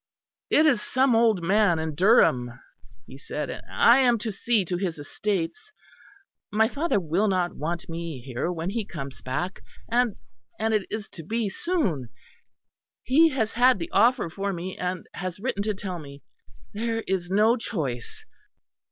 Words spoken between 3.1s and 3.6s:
said,